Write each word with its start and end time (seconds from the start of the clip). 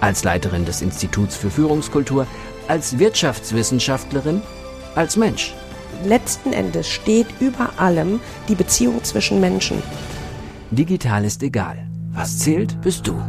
als 0.00 0.24
Leiterin 0.24 0.64
des 0.64 0.82
Instituts 0.82 1.36
für 1.36 1.50
Führungskultur, 1.50 2.26
als 2.68 2.98
Wirtschaftswissenschaftlerin, 2.98 4.42
als 4.94 5.16
Mensch. 5.16 5.54
Letzten 6.04 6.52
Endes 6.52 6.88
steht 6.88 7.26
über 7.40 7.70
allem 7.78 8.20
die 8.48 8.54
Beziehung 8.54 9.02
zwischen 9.04 9.40
Menschen. 9.40 9.82
Digital 10.70 11.24
ist 11.24 11.42
egal. 11.42 11.86
Was 12.12 12.38
zählt, 12.38 12.80
bist 12.80 13.06
du. 13.06 13.20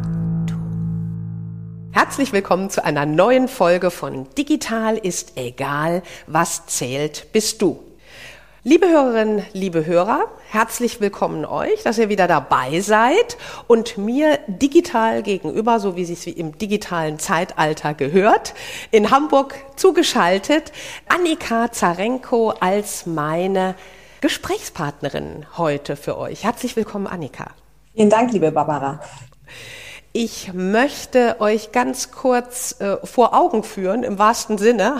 Herzlich 1.91 2.31
willkommen 2.31 2.69
zu 2.69 2.83
einer 2.85 3.05
neuen 3.05 3.47
Folge 3.47 3.89
von 3.89 4.27
Digital 4.37 4.97
ist 4.97 5.33
egal. 5.35 6.03
Was 6.27 6.67
zählt, 6.67 7.27
bist 7.31 7.61
du. 7.61 7.86
Liebe 8.69 8.89
Hörerinnen, 8.89 9.45
liebe 9.53 9.85
Hörer, 9.85 10.25
herzlich 10.49 10.99
willkommen 10.99 11.45
euch, 11.45 11.83
dass 11.83 11.97
ihr 11.99 12.09
wieder 12.09 12.27
dabei 12.27 12.81
seid 12.81 13.37
und 13.67 13.97
mir 13.97 14.39
digital 14.47 15.23
gegenüber, 15.23 15.79
so 15.79 15.95
wie 15.95 16.01
es 16.01 16.09
sich 16.09 16.37
im 16.37 16.57
digitalen 16.57 17.17
Zeitalter 17.17 17.93
gehört, 17.93 18.55
in 18.91 19.09
Hamburg 19.09 19.55
zugeschaltet, 19.77 20.73
Annika 21.07 21.71
Zarenko 21.71 22.49
als 22.59 23.05
meine 23.05 23.75
Gesprächspartnerin 24.19 25.45
heute 25.55 25.95
für 25.95 26.17
euch. 26.17 26.43
Herzlich 26.43 26.75
willkommen, 26.75 27.07
Annika. 27.07 27.51
Vielen 27.95 28.09
Dank, 28.09 28.33
liebe 28.33 28.51
Barbara. 28.51 28.99
Ich 30.19 30.51
möchte 30.51 31.35
euch 31.41 31.71
ganz 31.71 32.09
kurz 32.09 32.81
äh, 32.81 32.97
vor 33.05 33.35
Augen 33.35 33.61
führen, 33.61 34.01
im 34.01 34.17
wahrsten 34.17 34.57
Sinne. 34.57 34.99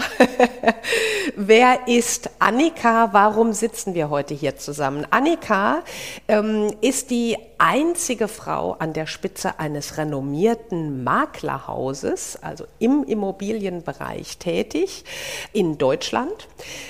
Wer 1.36 1.88
ist 1.88 2.30
Annika? 2.38 3.10
Warum 3.14 3.54
sitzen 3.54 3.96
wir 3.96 4.12
heute 4.12 4.36
hier 4.36 4.58
zusammen? 4.58 5.08
Annika 5.10 5.82
ähm, 6.28 6.72
ist 6.82 7.10
die 7.10 7.36
einzige 7.58 8.28
Frau 8.28 8.74
an 8.74 8.94
der 8.94 9.08
Spitze 9.08 9.60
eines 9.60 9.98
renommierten 9.98 11.04
Maklerhauses, 11.04 12.38
also 12.42 12.66
im 12.80 13.04
Immobilienbereich 13.04 14.38
tätig 14.38 15.06
in 15.54 15.78
Deutschland. 15.78 16.48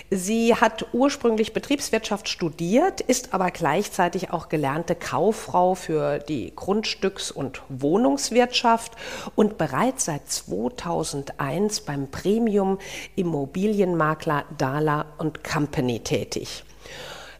Sie 0.09 0.55
hat 0.55 0.87
ursprünglich 0.93 1.53
Betriebswirtschaft 1.53 2.27
studiert, 2.27 3.01
ist 3.01 3.33
aber 3.33 3.51
gleichzeitig 3.51 4.31
auch 4.31 4.49
gelernte 4.49 4.95
Kauffrau 4.95 5.75
für 5.75 6.19
die 6.19 6.53
Grundstücks- 6.55 7.31
und 7.31 7.61
Wohnungswirtschaft 8.17 8.93
und 9.35 9.57
bereits 9.57 10.05
seit 10.05 10.27
2001 10.29 11.81
beim 11.81 12.09
Premium 12.09 12.79
Immobilienmakler 13.15 14.45
Dahler 14.57 15.05
Company 15.49 15.99
tätig. 15.99 16.63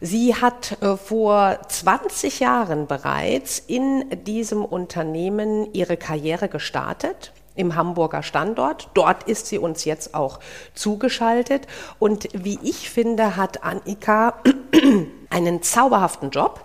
Sie 0.00 0.36
hat 0.36 0.80
äh, 0.80 0.96
vor 0.96 1.58
20 1.68 2.38
Jahren 2.38 2.86
bereits 2.86 3.58
in 3.58 4.04
diesem 4.24 4.64
Unternehmen 4.64 5.74
ihre 5.74 5.96
Karriere 5.96 6.48
gestartet 6.48 7.32
im 7.56 7.74
Hamburger 7.74 8.22
Standort. 8.22 8.90
Dort 8.94 9.24
ist 9.24 9.48
sie 9.48 9.58
uns 9.58 9.84
jetzt 9.84 10.14
auch 10.14 10.38
zugeschaltet. 10.74 11.66
Und 11.98 12.28
wie 12.32 12.60
ich 12.62 12.88
finde, 12.88 13.34
hat 13.34 13.64
Annika 13.64 14.34
einen 15.30 15.64
zauberhaften 15.64 16.30
Job. 16.30 16.60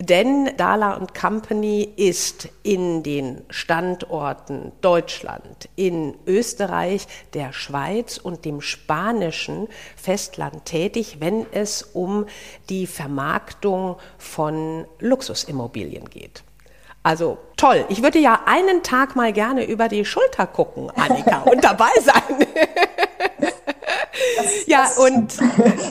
Denn 0.00 0.56
Dala 0.56 1.04
Company 1.18 1.92
ist 1.96 2.48
in 2.62 3.02
den 3.02 3.42
Standorten 3.50 4.70
Deutschland, 4.80 5.68
in 5.74 6.14
Österreich, 6.24 7.08
der 7.34 7.52
Schweiz 7.52 8.16
und 8.16 8.44
dem 8.44 8.60
spanischen 8.60 9.66
Festland 9.96 10.64
tätig, 10.66 11.16
wenn 11.18 11.46
es 11.50 11.82
um 11.82 12.26
die 12.68 12.86
Vermarktung 12.86 13.96
von 14.18 14.86
Luxusimmobilien 15.00 16.08
geht. 16.08 16.44
Also 17.02 17.38
toll. 17.56 17.84
Ich 17.88 18.02
würde 18.02 18.20
ja 18.20 18.42
einen 18.46 18.84
Tag 18.84 19.16
mal 19.16 19.32
gerne 19.32 19.64
über 19.64 19.88
die 19.88 20.04
Schulter 20.04 20.46
gucken, 20.46 20.92
Annika, 20.94 21.38
und 21.40 21.64
dabei 21.64 21.90
sein. 22.00 22.46
Das, 24.36 24.66
ja, 24.66 24.82
das, 24.82 24.98
und 24.98 25.38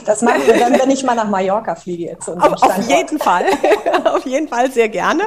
das 0.06 0.22
machen 0.22 0.42
wir 0.46 0.58
dann, 0.58 0.78
wenn 0.78 0.90
ich 0.90 1.02
mal 1.04 1.14
nach 1.14 1.28
Mallorca 1.28 1.74
fliege. 1.74 2.04
Jetzt 2.04 2.28
auf, 2.28 2.62
auf 2.62 2.88
jeden 2.88 3.18
Fall, 3.18 3.44
auf 4.04 4.24
jeden 4.26 4.48
Fall 4.48 4.70
sehr 4.70 4.88
gerne. 4.88 5.24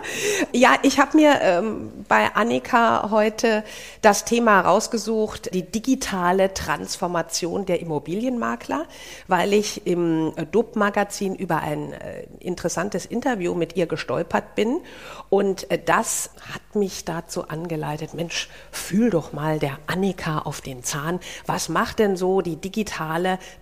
Ja, 0.52 0.76
ich 0.82 1.00
habe 1.00 1.18
mir 1.18 1.40
ähm, 1.42 1.92
bei 2.08 2.34
Annika 2.34 3.10
heute 3.12 3.64
das 4.02 4.26
Thema 4.26 4.62
rausgesucht, 4.62 5.54
die 5.54 5.64
digitale 5.64 6.54
Transformation 6.54 7.66
der 7.66 7.80
Immobilienmakler, 7.80 8.86
weil 9.28 9.54
ich 9.54 9.86
im 9.88 10.34
DUB-Magazin 10.52 11.36
über 11.36 11.58
ein 11.58 11.94
äh, 11.94 12.26
interessantes 12.40 13.06
Interview 13.06 13.54
mit 13.54 13.76
ihr 13.76 13.88
gestolpert 13.88 14.56
bin 14.56 14.82
und 15.30 15.70
äh, 15.72 15.80
das 15.84 16.32
hat 16.54 16.76
mich 16.76 17.06
dazu 17.06 17.48
angeleitet, 17.48 18.14
Mensch, 18.14 18.50
fühl 18.72 19.10
doch 19.10 19.34
mal 19.34 19.60
der 19.60 19.78
Annika 19.88 20.40
auf 20.40 20.62
den 20.62 20.84
Zahn. 20.84 21.20
Was 21.46 21.70
macht 21.70 22.00
denn 22.00 22.18
so 22.18 22.42
die 22.42 22.56
digitale 22.56 22.91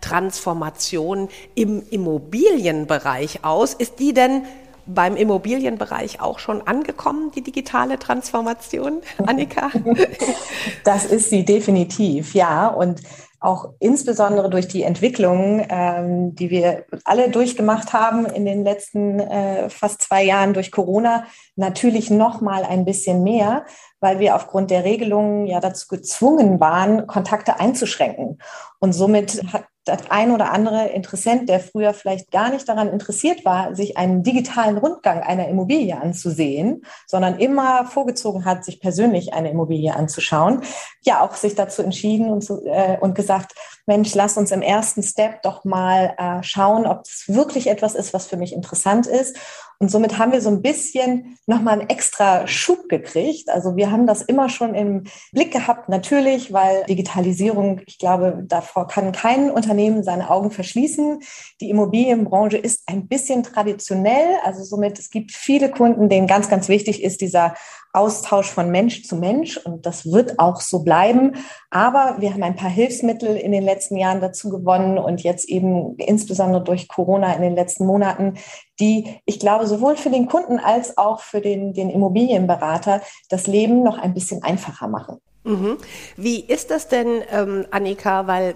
Transformation 0.02 1.30
im 1.56 1.84
Immobilienbereich 1.90 3.44
aus? 3.44 3.74
Ist 3.74 4.00
die 4.00 4.14
denn 4.14 4.44
beim 4.86 5.16
Immobilienbereich 5.16 6.20
auch 6.20 6.40
schon 6.40 6.66
angekommen, 6.66 7.32
die 7.36 7.42
digitale 7.42 8.00
Transformation, 8.00 9.02
Annika? 9.26 9.72
Das 10.84 11.06
ist 11.06 11.30
sie 11.30 11.46
definitiv, 11.46 12.34
ja. 12.34 12.68
Und 12.68 13.02
auch 13.40 13.74
insbesondere 13.80 14.50
durch 14.50 14.68
die 14.68 14.84
Entwicklungen, 14.84 15.66
ähm, 15.70 16.36
die 16.36 16.50
wir 16.50 16.86
alle 17.06 17.30
durchgemacht 17.30 17.94
haben 17.94 18.26
in 18.26 18.46
den 18.46 18.64
letzten 18.64 19.20
äh, 19.20 19.70
fast 19.70 20.02
zwei 20.02 20.24
Jahren 20.24 20.54
durch 20.54 20.72
Corona, 20.72 21.26
natürlich 21.56 22.10
noch 22.10 22.42
mal 22.42 22.64
ein 22.64 22.86
bisschen 22.86 23.24
mehr, 23.24 23.66
weil 24.00 24.20
wir 24.20 24.36
aufgrund 24.36 24.72
der 24.72 24.84
Regelungen 24.84 25.48
ja 25.48 25.60
dazu 25.60 25.88
gezwungen 25.88 26.60
waren, 26.60 27.08
Kontakte 27.08 27.60
einzuschränken. 27.60 28.40
Und 28.80 28.94
somit 28.94 29.42
hat 29.54 29.66
das 29.86 30.10
ein 30.10 30.32
oder 30.32 30.52
andere 30.52 30.90
Interessent, 30.90 31.50
der 31.50 31.60
früher 31.60 31.94
vielleicht 31.94 32.32
gar 32.32 32.50
nicht 32.50 32.68
daran 32.68 32.90
interessiert 32.90 33.46
war, 33.46 33.76
sich 33.76 33.98
einen 33.98 34.24
digitalen 34.24 34.78
Rundgang 34.78 35.22
einer 35.22 35.48
Immobilie 35.48 36.00
anzusehen, 36.00 36.84
sondern 37.08 37.40
immer 37.40 37.86
vorgezogen 37.86 38.46
hat, 38.46 38.66
sich 38.66 38.80
persönlich 38.80 39.34
eine 39.34 39.50
Immobilie 39.50 39.96
anzuschauen, 39.96 40.62
ja 41.02 41.22
auch 41.22 41.36
sich 41.36 41.56
dazu 41.56 41.82
entschieden 41.82 42.30
und, 42.30 42.44
zu, 42.44 42.64
äh, 42.66 42.98
und 43.00 43.16
gesagt, 43.16 43.54
Mensch, 43.86 44.14
lass 44.14 44.38
uns 44.38 44.52
im 44.52 44.62
ersten 44.62 45.02
Step 45.02 45.42
doch 45.42 45.66
mal 45.66 46.14
äh, 46.18 46.44
schauen, 46.44 46.86
ob 46.86 47.02
es 47.06 47.26
wirklich 47.28 47.68
etwas 47.68 47.96
ist, 47.96 48.14
was 48.14 48.28
für 48.28 48.38
mich 48.38 48.54
interessant 48.54 49.08
ist. 49.08 49.38
Und 49.82 49.90
somit 49.90 50.18
haben 50.18 50.34
wir 50.34 50.42
so 50.42 50.50
ein 50.50 50.62
bisschen 50.62 51.38
nochmal 51.48 51.80
einen 51.80 51.90
extra 51.90 52.46
Schub 52.48 52.90
gekriegt. 52.90 53.50
Also 53.50 53.78
wir 53.78 53.92
haben 53.92 54.06
das 54.08 54.22
immer 54.22 54.50
schon 54.50 54.76
im 54.76 55.06
Blick 55.32 55.54
gehabt, 55.54 55.88
natürlich, 55.88 56.52
weil 56.52 56.84
Digitalisierung, 56.84 57.80
ich 57.86 57.98
glaube, 57.98 58.44
davor 58.46 58.88
kann 58.88 59.14
kein 59.14 59.50
Unternehmen 59.50 60.04
seine 60.04 60.30
Augen 60.30 60.52
verschließen. 60.52 61.22
Die 61.62 61.70
Immobilienbranche 61.70 62.58
ist 62.58 62.84
ein 62.88 63.08
bisschen 63.08 63.44
traditionell. 63.44 64.36
Also 64.44 64.66
somit, 64.66 65.00
es 65.00 65.10
gibt 65.10 65.32
viele 65.32 65.72
Kunden, 65.72 66.10
denen 66.10 66.28
ganz, 66.28 66.50
ganz 66.50 66.68
wichtig 66.68 67.02
ist 67.02 67.22
dieser 67.22 67.56
Austausch 67.92 68.48
von 68.48 68.70
Mensch 68.70 69.04
zu 69.04 69.16
Mensch 69.16 69.58
und 69.58 69.86
das 69.86 70.12
wird 70.12 70.40
auch 70.40 70.62
so 70.62 70.84
bleiben. 70.84 71.34
Aber 71.72 72.18
wir 72.20 72.34
haben 72.34 72.44
ein 72.44 72.56
paar 72.56 72.70
Hilfsmittel 72.70 73.36
in 73.36 73.52
den 73.52 73.64
letzten 73.64 73.98
Jahren 73.98 74.22
dazu 74.22 74.50
gewonnen 74.50 74.98
und 74.98 75.22
jetzt 75.22 75.50
eben 75.50 75.96
insbesondere 75.98 76.64
durch 76.64 76.88
Corona 76.88 77.34
in 77.34 77.42
den 77.42 77.56
letzten 77.56 77.86
Monaten, 77.86 78.36
die, 78.80 79.20
ich 79.26 79.40
glaube, 79.40 79.66
sowohl 79.66 79.98
für 79.98 80.10
den 80.10 80.28
Kunden 80.28 80.60
als 80.60 80.98
auch 80.98 81.22
für 81.22 81.42
den, 81.42 81.74
den 81.74 81.90
Immobilienberater 81.90 83.02
das 83.30 83.48
Leben 83.48 83.84
noch 83.84 83.98
ein 83.98 84.14
bisschen 84.14 84.44
einfacher 84.44 84.88
machen. 84.88 85.20
Mhm. 85.44 85.78
Wie 86.18 86.42
ist 86.42 86.70
das 86.70 86.90
denn, 86.90 87.24
ähm, 87.32 87.66
Annika? 87.72 88.28
Weil 88.28 88.56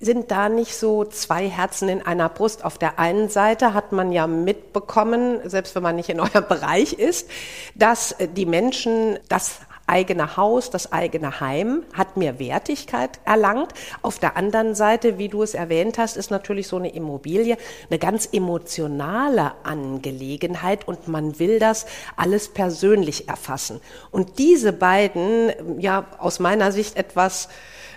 sind 0.00 0.30
da 0.30 0.48
nicht 0.48 0.74
so 0.74 1.04
zwei 1.04 1.48
Herzen 1.48 1.88
in 1.88 2.04
einer 2.04 2.28
Brust? 2.28 2.64
Auf 2.64 2.78
der 2.78 2.98
einen 2.98 3.28
Seite 3.28 3.74
hat 3.74 3.92
man 3.92 4.10
ja 4.10 4.26
mitbekommen, 4.26 5.38
selbst 5.48 5.74
wenn 5.76 5.82
man 5.82 5.96
nicht 5.96 6.08
in 6.08 6.20
eurem 6.26 6.46
Bereich 6.48 6.94
ist, 6.94 7.30
dass 7.74 8.16
die 8.34 8.46
Menschen 8.46 9.18
das 9.28 9.60
eigene 9.86 10.36
Haus, 10.36 10.70
das 10.70 10.92
eigene 10.92 11.40
Heim 11.40 11.84
hat 11.92 12.16
mehr 12.16 12.38
Wertigkeit 12.38 13.20
erlangt. 13.24 13.72
Auf 14.02 14.18
der 14.18 14.36
anderen 14.36 14.74
Seite, 14.74 15.18
wie 15.18 15.28
du 15.28 15.42
es 15.42 15.54
erwähnt 15.54 15.98
hast, 15.98 16.16
ist 16.16 16.30
natürlich 16.30 16.68
so 16.68 16.76
eine 16.76 16.92
Immobilie 16.92 17.56
eine 17.88 17.98
ganz 17.98 18.28
emotionale 18.32 19.52
Angelegenheit 19.62 20.86
und 20.88 21.08
man 21.08 21.38
will 21.38 21.58
das 21.58 21.86
alles 22.16 22.48
persönlich 22.48 23.28
erfassen. 23.28 23.80
Und 24.10 24.38
diese 24.38 24.72
beiden, 24.72 25.80
ja, 25.80 26.06
aus 26.18 26.40
meiner 26.40 26.72
Sicht 26.72 26.96
etwas 26.96 27.48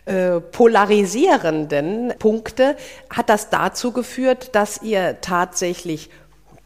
äh, 0.06 0.40
polarisierenden 0.40 2.14
Punkte 2.20 2.76
hat 3.10 3.30
das 3.30 3.50
dazu 3.50 3.92
geführt, 3.92 4.56
dass 4.56 4.82
ihr 4.82 5.22
tatsächlich 5.22 6.10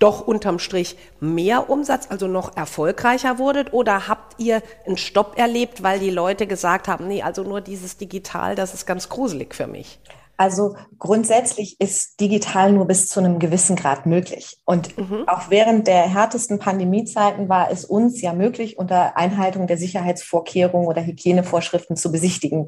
doch 0.03 0.27
unterm 0.27 0.59
Strich 0.59 0.97
mehr 1.21 1.69
Umsatz, 1.69 2.07
also 2.09 2.27
noch 2.27 2.57
erfolgreicher 2.57 3.39
wurdet? 3.39 3.71
Oder 3.71 4.09
habt 4.09 4.37
ihr 4.37 4.61
einen 4.85 4.97
Stopp 4.97 5.37
erlebt, 5.39 5.81
weil 5.81 5.99
die 5.99 6.09
Leute 6.09 6.45
gesagt 6.45 6.89
haben, 6.89 7.07
nee, 7.07 7.23
also 7.23 7.43
nur 7.43 7.61
dieses 7.61 7.95
Digital, 7.95 8.55
das 8.55 8.73
ist 8.73 8.85
ganz 8.85 9.07
gruselig 9.07 9.55
für 9.55 9.65
mich? 9.65 9.99
Also 10.35 10.75
grundsätzlich 10.97 11.79
ist 11.79 12.19
digital 12.19 12.73
nur 12.73 12.85
bis 12.85 13.07
zu 13.07 13.19
einem 13.19 13.39
gewissen 13.39 13.75
Grad 13.75 14.05
möglich. 14.05 14.57
Und 14.65 14.97
mhm. 14.97 15.27
auch 15.27 15.49
während 15.49 15.87
der 15.87 16.01
härtesten 16.01 16.59
Pandemiezeiten 16.59 17.47
war 17.47 17.71
es 17.71 17.85
uns 17.85 18.19
ja 18.21 18.33
möglich, 18.33 18.77
unter 18.77 19.15
Einhaltung 19.15 19.67
der 19.67 19.77
Sicherheitsvorkehrungen 19.77 20.87
oder 20.87 21.05
Hygienevorschriften 21.05 21.95
zu 21.95 22.11
besichtigen. 22.11 22.67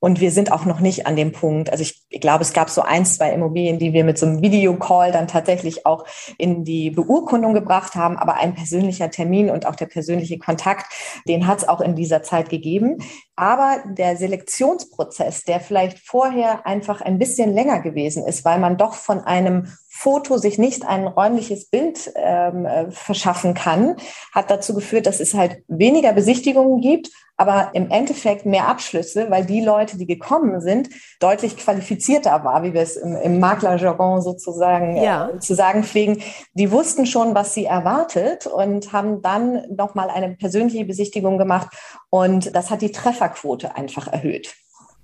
Und 0.00 0.20
wir 0.20 0.30
sind 0.30 0.52
auch 0.52 0.64
noch 0.64 0.78
nicht 0.78 1.06
an 1.06 1.16
dem 1.16 1.32
Punkt. 1.32 1.70
Also 1.70 1.82
ich, 1.82 2.04
ich 2.08 2.20
glaube, 2.20 2.42
es 2.42 2.52
gab 2.52 2.70
so 2.70 2.82
ein, 2.82 3.04
zwei 3.04 3.32
Immobilien, 3.32 3.78
die 3.78 3.92
wir 3.92 4.04
mit 4.04 4.16
so 4.16 4.26
einem 4.26 4.42
Videocall 4.42 5.10
dann 5.10 5.26
tatsächlich 5.26 5.86
auch 5.86 6.04
in 6.38 6.64
die 6.64 6.90
Beurkundung 6.90 7.52
gebracht 7.52 7.96
haben. 7.96 8.16
Aber 8.16 8.34
ein 8.34 8.54
persönlicher 8.54 9.10
Termin 9.10 9.50
und 9.50 9.66
auch 9.66 9.74
der 9.74 9.86
persönliche 9.86 10.38
Kontakt, 10.38 10.86
den 11.26 11.48
hat 11.48 11.58
es 11.58 11.68
auch 11.68 11.80
in 11.80 11.96
dieser 11.96 12.22
Zeit 12.22 12.48
gegeben. 12.48 12.98
Aber 13.34 13.82
der 13.86 14.16
Selektionsprozess, 14.16 15.44
der 15.44 15.60
vielleicht 15.60 15.98
vorher 15.98 16.64
einfach 16.66 17.00
ein 17.00 17.18
bisschen 17.18 17.52
länger 17.52 17.80
gewesen 17.80 18.24
ist, 18.24 18.44
weil 18.44 18.60
man 18.60 18.76
doch 18.76 18.94
von 18.94 19.20
einem 19.20 19.68
Foto 19.88 20.38
sich 20.38 20.58
nicht 20.58 20.86
ein 20.86 21.08
räumliches 21.08 21.70
Bild 21.70 22.12
ähm, 22.14 22.66
äh, 22.66 22.90
verschaffen 22.92 23.54
kann, 23.54 23.96
hat 24.32 24.48
dazu 24.48 24.74
geführt, 24.74 25.06
dass 25.06 25.18
es 25.18 25.34
halt 25.34 25.64
weniger 25.66 26.12
Besichtigungen 26.12 26.80
gibt, 26.80 27.10
aber 27.38 27.70
im 27.72 27.90
Endeffekt 27.90 28.44
mehr 28.44 28.66
Abschlüsse, 28.68 29.30
weil 29.30 29.46
die 29.46 29.60
Leute, 29.60 29.96
die 29.96 30.06
gekommen 30.06 30.60
sind, 30.60 30.90
deutlich 31.20 31.56
qualifizierter 31.56 32.44
war, 32.44 32.64
wie 32.64 32.74
wir 32.74 32.82
es 32.82 32.96
im, 32.96 33.14
im 33.16 33.38
Maklerjargon 33.38 34.20
sozusagen 34.20 34.96
ja. 34.96 35.30
äh, 35.30 35.38
zu 35.38 35.54
sagen 35.54 35.84
pflegen. 35.84 36.20
Die 36.54 36.70
wussten 36.72 37.06
schon, 37.06 37.34
was 37.36 37.54
sie 37.54 37.64
erwartet 37.64 38.46
und 38.46 38.92
haben 38.92 39.22
dann 39.22 39.62
nochmal 39.74 40.10
eine 40.10 40.34
persönliche 40.36 40.84
Besichtigung 40.84 41.38
gemacht 41.38 41.68
und 42.10 42.54
das 42.54 42.70
hat 42.70 42.82
die 42.82 42.92
Trefferquote 42.92 43.76
einfach 43.76 44.08
erhöht. 44.08 44.54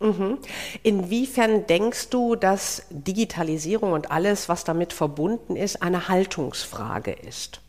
Mhm. 0.00 0.38
Inwiefern 0.82 1.66
denkst 1.69 2.10
du, 2.10 2.34
dass 2.34 2.82
Digitalisierung 2.90 3.92
und 3.92 4.10
alles, 4.10 4.48
was 4.48 4.64
damit 4.64 4.92
verbunden 4.92 5.54
ist, 5.54 5.82
eine 5.82 6.08
Haltungsfrage 6.08 7.12
ist? 7.12 7.60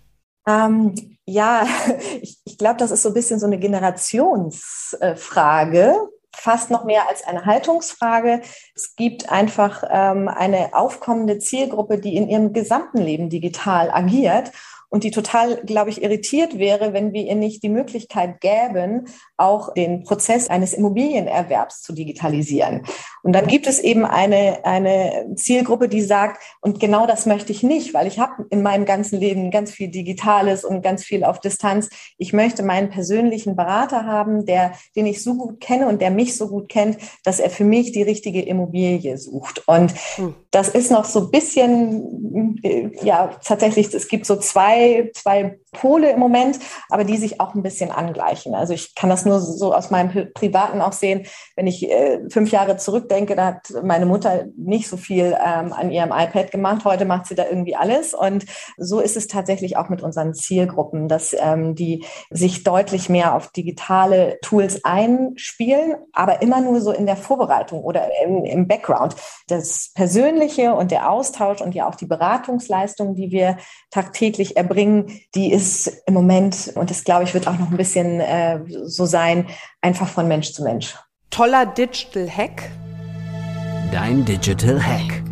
Ähm, 0.48 1.18
ja, 1.26 1.68
ich, 2.22 2.40
ich 2.46 2.58
glaube, 2.58 2.78
das 2.78 2.92
ist 2.92 3.04
so 3.04 3.10
ein 3.10 3.14
bisschen 3.14 3.40
so 3.40 3.46
eine 3.46 3.60
Generationsfrage, 3.60 5.96
fast 6.34 6.70
noch 6.70 6.84
mehr 6.84 7.08
als 7.10 7.26
eine 7.26 7.46
Haltungsfrage. 7.46 8.42
Es 8.76 8.96
gibt 8.96 9.32
einfach 9.32 9.84
ähm, 9.90 10.28
eine 10.28 10.74
aufkommende 10.74 11.40
Zielgruppe, 11.40 11.98
die 11.98 12.16
in 12.16 12.30
ihrem 12.30 12.54
gesamten 12.54 13.00
Leben 13.00 13.30
digital 13.30 13.90
agiert 13.90 14.52
und 14.90 15.04
die 15.04 15.12
total, 15.12 15.58
glaube 15.66 15.90
ich, 15.90 16.02
irritiert 16.02 16.58
wäre, 16.58 16.94
wenn 16.94 17.14
wir 17.14 17.24
ihr 17.24 17.36
nicht 17.36 17.64
die 17.64 17.70
Möglichkeit 17.70 18.42
gäben, 18.42 19.06
auch 19.38 19.74
den 19.74 20.04
Prozess 20.04 20.50
eines 20.50 20.74
Immobilienerwerbs 20.74 21.82
zu 21.82 21.94
digitalisieren. 21.94 22.84
Und 23.24 23.34
dann 23.34 23.48
gibt 23.48 23.68
es 23.68 23.80
eben 23.80 24.06
eine, 24.06 24.60
eine 24.64 25.34
Zielgruppe, 25.36 25.90
die 25.90 26.02
sagt, 26.02 26.42
und 26.62 26.80
genau 26.80 27.08
das 27.08 27.26
möchte 27.26 27.52
ich 27.52 27.64
nicht, 27.64 27.94
weil 27.94 28.08
ich 28.08 28.20
habe 28.20 28.46
in 28.50 28.62
meinem 28.62 28.86
ganzen 28.86 29.20
Leben 29.20 29.52
ganz 29.52 29.72
viel 29.72 29.90
Digitales 29.90 30.64
und 30.64 30.82
ganz 30.82 31.04
viel 31.04 31.24
auf 31.24 31.40
Distanz. 31.40 31.90
Ich 32.18 32.34
möchte 32.34 32.64
meinen 32.64 32.90
persönlichen 32.90 33.56
Berater 33.56 34.06
haben, 34.06 34.46
der, 34.46 34.74
den 34.96 35.08
ich 35.08 35.24
so 35.24 35.36
gut 35.36 35.60
kenne 35.60 35.88
und 35.88 36.02
der 36.02 36.12
mich 36.12 36.38
so 36.38 36.48
gut 36.48 36.70
kennt, 36.70 36.98
dass 37.24 37.40
er 37.40 37.50
für 37.50 37.64
mich 37.64 37.92
die 37.92 38.04
richtige 38.04 38.42
Immobilie 38.42 39.18
sucht. 39.18 39.68
Und 39.68 39.94
hm. 40.16 40.36
das 40.52 40.70
ist 40.70 40.92
noch 40.92 41.06
so 41.06 41.22
ein 41.22 41.32
bisschen, 41.32 42.62
ja, 43.02 43.32
tatsächlich, 43.44 43.94
es 43.94 44.08
gibt 44.08 44.26
so 44.26 44.36
zwei, 44.36 44.75
zwei 45.14 45.60
Pole 45.76 46.12
im 46.12 46.20
Moment, 46.20 46.60
aber 46.90 47.04
die 47.04 47.18
sich 47.18 47.40
auch 47.40 47.54
ein 47.54 47.64
bisschen 47.64 47.92
angleichen. 47.92 48.56
Also 48.56 48.74
ich 48.74 48.96
kann 48.96 49.10
das 49.10 49.26
nur 49.26 49.40
so 49.40 49.74
aus 49.74 49.92
meinem 49.92 50.34
Privaten 50.34 50.82
auch 50.82 50.94
sehen. 50.94 51.26
Wenn 51.56 51.68
ich 51.68 51.90
äh, 51.90 52.22
fünf 52.30 52.52
Jahre 52.52 52.78
zurückdenke, 52.78 53.36
da 53.36 53.46
hat 53.48 53.74
meine 53.84 54.06
Mutter 54.06 54.46
nicht 54.58 54.88
so 54.88 54.98
viel 54.98 55.38
ähm, 55.46 55.74
an 55.74 55.92
ihrem 55.92 56.12
iPad 56.12 56.52
gemacht. 56.52 56.86
Heute 56.86 57.06
macht 57.06 57.28
sie 57.28 57.36
da 57.36 57.46
irgendwie 57.46 57.76
alles. 57.76 58.14
Und 58.14 58.46
so 58.78 59.00
ist 59.00 59.18
es 59.18 59.28
tatsächlich 59.28 59.78
auch 59.78 59.90
mit 59.90 60.02
unseren 60.02 60.34
Zielgruppen, 60.34 61.08
dass 61.08 61.36
ähm, 61.38 61.76
die 61.76 62.06
sich 62.30 62.64
deutlich 62.64 63.10
mehr 63.10 63.36
auf 63.36 63.52
digitale 63.52 64.40
Tools 64.42 64.84
einspielen, 64.84 65.96
aber 66.14 66.42
immer 66.42 66.62
nur 66.62 66.82
so 66.82 66.92
in 66.92 67.06
der 67.06 67.18
Vorbereitung 67.18 67.84
oder 67.84 68.10
im, 68.24 68.46
im 68.46 68.68
Background. 68.68 69.16
Das 69.48 69.92
Persönliche 69.94 70.74
und 70.74 70.92
der 70.92 71.12
Austausch 71.12 71.62
und 71.62 71.76
ja 71.76 71.88
auch 71.88 71.96
die 71.96 72.06
Beratungsleistung, 72.06 73.16
die 73.16 73.32
wir 73.32 73.58
tagtäglich 73.92 74.58
erbringen, 74.58 75.22
die 75.36 75.52
ist 75.52 75.65
ist 75.66 76.04
im 76.06 76.14
Moment, 76.14 76.72
und 76.76 76.92
das 76.92 77.04
glaube 77.04 77.24
ich 77.24 77.34
wird 77.34 77.48
auch 77.48 77.58
noch 77.58 77.72
ein 77.72 77.78
bisschen 77.78 78.20
äh, 78.20 78.60
so 78.86 79.06
sein, 79.06 79.48
einfach 79.82 80.08
von 80.08 80.28
Mensch 80.28 80.52
zu 80.54 80.64
Mensch. 80.64 80.96
Toller 81.32 81.66
Digital 81.66 82.30
Hack. 82.30 82.70
Dein 83.92 84.24
Digital 84.26 84.80
Hack. 84.82 85.24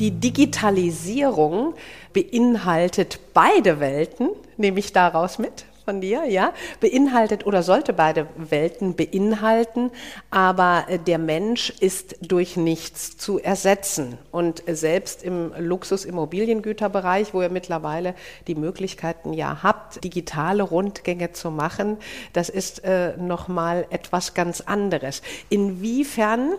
Die 0.00 0.10
Digitalisierung 0.10 1.74
beinhaltet 2.12 3.20
beide 3.32 3.78
Welten, 3.78 4.30
nehme 4.56 4.80
ich 4.80 4.92
daraus 4.92 5.38
mit 5.38 5.64
von 5.86 6.00
dir, 6.00 6.24
ja, 6.24 6.52
beinhaltet 6.80 7.46
oder 7.46 7.62
sollte 7.62 7.92
beide 7.92 8.26
Welten 8.36 8.96
beinhalten, 8.96 9.92
aber 10.30 10.86
äh, 10.88 10.98
der 10.98 11.18
Mensch 11.18 11.70
ist 11.80 12.16
durch 12.20 12.56
nichts 12.56 13.16
zu 13.16 13.38
ersetzen. 13.38 14.18
Und 14.32 14.64
selbst 14.66 15.22
im 15.22 15.52
Luxusimmobiliengüterbereich, 15.56 17.32
wo 17.32 17.40
ihr 17.40 17.50
mittlerweile 17.50 18.16
die 18.48 18.56
Möglichkeiten 18.56 19.32
ja 19.32 19.62
habt, 19.62 20.02
digitale 20.02 20.64
Rundgänge 20.64 21.30
zu 21.32 21.52
machen, 21.52 21.98
das 22.32 22.48
ist 22.48 22.82
äh, 22.84 23.16
nochmal 23.16 23.86
etwas 23.90 24.34
ganz 24.34 24.62
anderes. 24.62 25.22
Inwiefern 25.50 26.54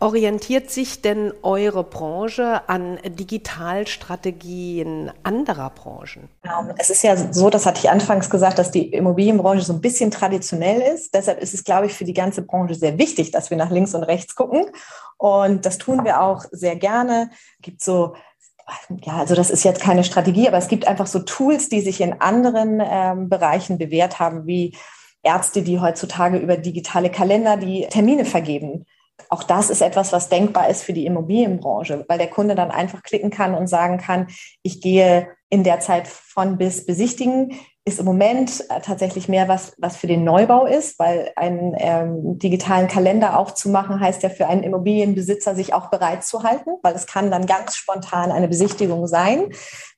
orientiert 0.00 0.70
sich 0.70 1.00
denn 1.00 1.32
eure 1.42 1.82
Branche 1.82 2.68
an 2.68 2.98
Digitalstrategien 3.04 5.10
anderer 5.22 5.70
Branchen? 5.70 6.28
Es 6.76 6.90
ist 6.90 7.02
ja 7.02 7.16
so, 7.32 7.48
das 7.48 7.64
hatte 7.64 7.80
ich 7.80 7.88
anfangs 7.90 8.28
gesagt, 8.28 8.58
dass 8.58 8.65
dass 8.66 8.72
die 8.72 8.92
Immobilienbranche 8.92 9.64
so 9.64 9.72
ein 9.72 9.80
bisschen 9.80 10.10
traditionell 10.10 10.80
ist. 10.80 11.14
Deshalb 11.14 11.40
ist 11.40 11.54
es, 11.54 11.62
glaube 11.62 11.86
ich, 11.86 11.92
für 11.92 12.04
die 12.04 12.14
ganze 12.14 12.42
Branche 12.42 12.74
sehr 12.74 12.98
wichtig, 12.98 13.30
dass 13.30 13.50
wir 13.50 13.56
nach 13.56 13.70
links 13.70 13.94
und 13.94 14.02
rechts 14.02 14.34
gucken. 14.34 14.66
Und 15.18 15.64
das 15.64 15.78
tun 15.78 16.04
wir 16.04 16.20
auch 16.20 16.44
sehr 16.50 16.76
gerne. 16.76 17.30
Es 17.58 17.62
gibt 17.62 17.82
so 17.82 18.14
ja, 19.04 19.18
also 19.18 19.36
das 19.36 19.50
ist 19.50 19.62
jetzt 19.62 19.80
keine 19.80 20.02
Strategie, 20.02 20.48
aber 20.48 20.56
es 20.56 20.66
gibt 20.66 20.88
einfach 20.88 21.06
so 21.06 21.20
Tools, 21.20 21.68
die 21.68 21.80
sich 21.80 22.00
in 22.00 22.20
anderen 22.20 22.82
ähm, 22.84 23.28
Bereichen 23.28 23.78
bewährt 23.78 24.18
haben, 24.18 24.44
wie 24.48 24.76
Ärzte, 25.22 25.62
die 25.62 25.78
heutzutage 25.78 26.38
über 26.38 26.56
digitale 26.56 27.08
Kalender 27.08 27.56
die 27.56 27.86
Termine 27.88 28.24
vergeben. 28.24 28.84
Auch 29.28 29.44
das 29.44 29.70
ist 29.70 29.82
etwas, 29.82 30.12
was 30.12 30.28
denkbar 30.28 30.68
ist 30.68 30.82
für 30.82 30.92
die 30.92 31.06
Immobilienbranche, 31.06 32.04
weil 32.08 32.18
der 32.18 32.28
Kunde 32.28 32.56
dann 32.56 32.72
einfach 32.72 33.04
klicken 33.04 33.30
kann 33.30 33.54
und 33.54 33.68
sagen 33.68 33.98
kann, 33.98 34.26
ich 34.62 34.80
gehe 34.80 35.28
in 35.48 35.62
der 35.62 35.78
Zeit 35.78 36.08
von 36.08 36.58
bis 36.58 36.86
besichtigen 36.86 37.56
ist 37.88 38.00
im 38.00 38.04
Moment 38.04 38.64
äh, 38.68 38.80
tatsächlich 38.80 39.28
mehr 39.28 39.46
was, 39.46 39.74
was 39.78 39.96
für 39.96 40.08
den 40.08 40.24
Neubau 40.24 40.66
ist, 40.66 40.98
weil 40.98 41.30
einen 41.36 41.72
ähm, 41.78 42.36
digitalen 42.36 42.88
Kalender 42.88 43.38
aufzumachen 43.38 44.00
heißt 44.00 44.24
ja 44.24 44.28
für 44.28 44.48
einen 44.48 44.64
Immobilienbesitzer, 44.64 45.54
sich 45.54 45.72
auch 45.72 45.88
bereit 45.88 46.24
zu 46.24 46.42
halten, 46.42 46.70
weil 46.82 46.96
es 46.96 47.06
kann 47.06 47.30
dann 47.30 47.46
ganz 47.46 47.76
spontan 47.76 48.32
eine 48.32 48.48
Besichtigung 48.48 49.06
sein, 49.06 49.50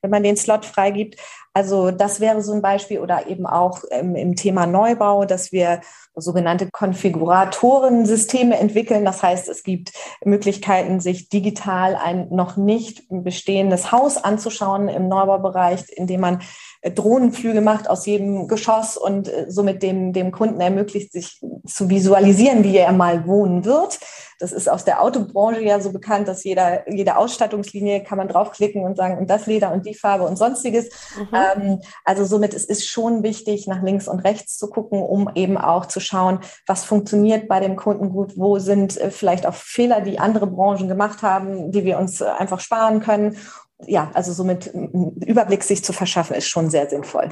wenn 0.03 0.11
man 0.11 0.21
den 0.21 0.37
Slot 0.37 0.65
freigibt. 0.65 1.15
Also 1.53 1.91
das 1.91 2.19
wäre 2.19 2.41
so 2.41 2.53
ein 2.53 2.61
Beispiel 2.61 2.99
oder 2.99 3.27
eben 3.27 3.45
auch 3.45 3.83
ähm, 3.91 4.15
im 4.15 4.35
Thema 4.35 4.65
Neubau, 4.65 5.25
dass 5.25 5.51
wir 5.51 5.81
sogenannte 6.15 6.69
Konfiguratorensysteme 6.71 8.57
entwickeln. 8.57 9.05
Das 9.05 9.23
heißt, 9.23 9.47
es 9.49 9.63
gibt 9.63 9.93
Möglichkeiten, 10.23 10.99
sich 10.99 11.29
digital 11.29 11.95
ein 11.95 12.27
noch 12.29 12.57
nicht 12.57 13.03
bestehendes 13.09 13.91
Haus 13.91 14.17
anzuschauen 14.17 14.89
im 14.89 15.07
Neubaubereich, 15.07 15.85
indem 15.95 16.21
man 16.21 16.41
äh, 16.81 16.91
Drohnenflüge 16.91 17.61
macht 17.61 17.89
aus 17.89 18.05
jedem 18.05 18.47
Geschoss 18.47 18.97
und 18.97 19.27
äh, 19.27 19.45
somit 19.49 19.81
dem, 19.83 20.13
dem 20.13 20.31
Kunden 20.31 20.61
ermöglicht, 20.61 21.11
sich 21.11 21.41
zu 21.65 21.89
visualisieren, 21.89 22.63
wie 22.63 22.77
er 22.77 22.91
mal 22.91 23.25
wohnen 23.25 23.65
wird. 23.65 23.99
Das 24.39 24.53
ist 24.53 24.69
aus 24.69 24.85
der 24.85 25.03
Autobranche 25.03 25.61
ja 25.61 25.81
so 25.81 25.91
bekannt, 25.91 26.29
dass 26.29 26.45
jeder, 26.45 26.89
jede 26.89 27.17
Ausstattungslinie 27.17 28.03
kann 28.03 28.17
man 28.17 28.29
draufklicken 28.29 28.83
und 28.85 28.95
sagen, 28.95 29.17
und 29.17 29.29
das 29.29 29.47
Leder 29.47 29.73
und 29.73 29.85
die 29.85 29.93
Farbe 29.93 30.25
und 30.25 30.37
sonstiges. 30.37 30.89
Mhm. 31.17 31.27
Ähm, 31.33 31.79
also 32.05 32.23
somit 32.23 32.53
es 32.53 32.63
ist 32.63 32.87
schon 32.87 33.21
wichtig, 33.21 33.67
nach 33.67 33.83
links 33.83 34.07
und 34.07 34.21
rechts 34.21 34.57
zu 34.57 34.69
gucken, 34.69 35.01
um 35.01 35.29
eben 35.35 35.57
auch 35.57 35.85
zu 35.85 35.99
schauen, 35.99 36.39
was 36.65 36.85
funktioniert 36.85 37.49
bei 37.49 37.59
dem 37.59 37.75
Kunden 37.75 38.11
gut, 38.11 38.37
wo 38.37 38.59
sind 38.59 38.97
äh, 38.97 39.11
vielleicht 39.11 39.45
auch 39.45 39.55
Fehler, 39.55 39.99
die 39.99 40.19
andere 40.19 40.47
Branchen 40.47 40.87
gemacht 40.87 41.21
haben, 41.21 41.71
die 41.71 41.83
wir 41.83 41.99
uns 41.99 42.21
äh, 42.21 42.25
einfach 42.25 42.61
sparen 42.61 43.01
können. 43.01 43.37
Ja, 43.85 44.09
also 44.13 44.31
somit 44.31 44.73
einen 44.73 45.17
Überblick 45.21 45.63
sich 45.63 45.83
zu 45.83 45.91
verschaffen, 45.91 46.35
ist 46.35 46.47
schon 46.47 46.69
sehr 46.69 46.89
sinnvoll. 46.89 47.29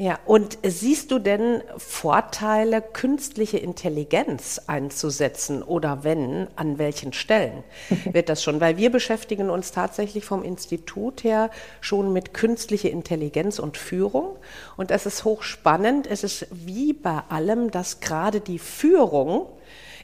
Ja, 0.00 0.18
und 0.24 0.56
siehst 0.62 1.10
du 1.10 1.18
denn 1.18 1.62
Vorteile, 1.76 2.80
künstliche 2.80 3.58
Intelligenz 3.58 4.58
einzusetzen 4.66 5.62
oder 5.62 6.04
wenn, 6.04 6.46
an 6.56 6.78
welchen 6.78 7.12
Stellen 7.12 7.64
wird 8.10 8.30
das 8.30 8.42
schon? 8.42 8.62
Weil 8.62 8.78
wir 8.78 8.90
beschäftigen 8.90 9.50
uns 9.50 9.72
tatsächlich 9.72 10.24
vom 10.24 10.42
Institut 10.42 11.22
her 11.22 11.50
schon 11.82 12.14
mit 12.14 12.32
künstlicher 12.32 12.88
Intelligenz 12.88 13.58
und 13.58 13.76
Führung. 13.76 14.38
Und 14.78 14.90
es 14.90 15.04
ist 15.04 15.24
hochspannend. 15.24 16.06
Es 16.06 16.24
ist 16.24 16.46
wie 16.50 16.94
bei 16.94 17.20
allem, 17.28 17.70
dass 17.70 18.00
gerade 18.00 18.40
die 18.40 18.58
Führung 18.58 19.48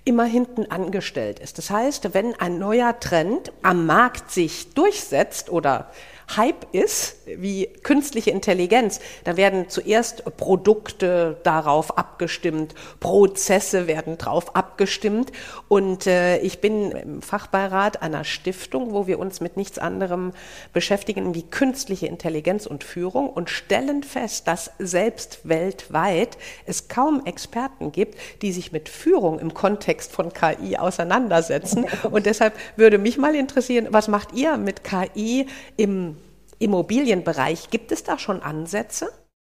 immer 0.04 0.24
hinten 0.24 0.70
angestellt 0.70 1.38
ist. 1.38 1.56
Das 1.56 1.70
heißt, 1.70 2.12
wenn 2.12 2.34
ein 2.34 2.58
neuer 2.58 3.00
Trend 3.00 3.50
am 3.62 3.86
Markt 3.86 4.30
sich 4.30 4.74
durchsetzt 4.74 5.48
oder 5.48 5.90
Hype 6.34 6.66
ist, 6.72 7.16
wie 7.26 7.66
künstliche 7.82 8.30
Intelligenz, 8.30 9.00
da 9.24 9.36
werden 9.36 9.68
zuerst 9.68 10.24
Produkte 10.36 11.38
darauf 11.44 11.96
abgestimmt, 11.96 12.74
Prozesse 13.00 13.86
werden 13.86 14.18
darauf 14.18 14.56
abgestimmt. 14.56 15.30
Und 15.68 16.06
äh, 16.06 16.38
ich 16.38 16.60
bin 16.60 16.90
im 16.90 17.22
Fachbeirat 17.22 18.02
einer 18.02 18.24
Stiftung, 18.24 18.92
wo 18.92 19.06
wir 19.06 19.18
uns 19.18 19.40
mit 19.40 19.56
nichts 19.56 19.78
anderem 19.78 20.32
beschäftigen 20.72 21.34
wie 21.34 21.44
künstliche 21.44 22.06
Intelligenz 22.06 22.66
und 22.66 22.82
Führung 22.82 23.30
und 23.30 23.48
stellen 23.48 24.02
fest, 24.02 24.48
dass 24.48 24.72
selbst 24.78 25.40
weltweit 25.44 26.36
es 26.66 26.88
kaum 26.88 27.24
Experten 27.24 27.92
gibt, 27.92 28.18
die 28.42 28.52
sich 28.52 28.72
mit 28.72 28.88
Führung 28.88 29.38
im 29.38 29.54
Kontext 29.54 30.12
von 30.12 30.32
KI 30.32 30.76
auseinandersetzen. 30.76 31.86
Und 32.10 32.26
deshalb 32.26 32.54
würde 32.76 32.98
mich 32.98 33.18
mal 33.18 33.34
interessieren, 33.34 33.88
was 33.90 34.08
macht 34.08 34.32
ihr 34.32 34.56
mit 34.56 34.82
KI 34.84 35.46
im 35.76 36.15
Immobilienbereich. 36.58 37.70
Gibt 37.70 37.92
es 37.92 38.02
da 38.04 38.18
schon 38.18 38.42
Ansätze? 38.42 39.08